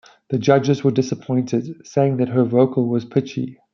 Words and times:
The 0.31 0.39
judges 0.39 0.83
were 0.83 0.89
disappointed, 0.89 1.85
saying 1.85 2.17
that 2.17 2.29
her 2.29 2.43
vocal 2.43 2.87
was 2.87 3.05
pitchy. 3.05 3.59